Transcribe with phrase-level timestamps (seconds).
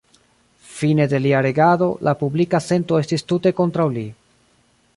[0.77, 4.07] Fine de lia regado, la publika sento estis tute kontraŭ li.